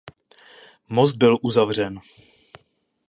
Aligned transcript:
Most 0.89 1.15
byl 1.15 1.37
uzavřen. 1.41 1.99